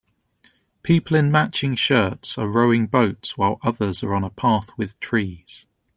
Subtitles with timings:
[0.81, 5.67] People in matching shirts are rowing boats while others are on a path with trees.